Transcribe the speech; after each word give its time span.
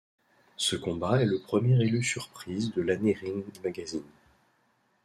Ce 0.57 0.75
combat 0.75 1.21
est 1.21 1.27
le 1.27 1.37
premier 1.37 1.79
élu 1.79 2.01
Surprise 2.01 2.73
de 2.73 2.81
l'année 2.81 3.13
Ring 3.21 3.43
Magazine. 3.63 4.01